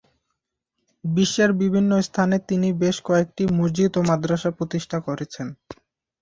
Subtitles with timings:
[1.03, 5.47] বিশ্বের বিভিন্ন স্থানে তিনি বেশ কয়েকটি মসজিদ ও মাদ্রাসা প্রতিষ্ঠা করেছেন।